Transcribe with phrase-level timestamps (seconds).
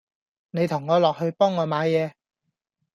[0.49, 2.13] 你同我落去幫我買嘢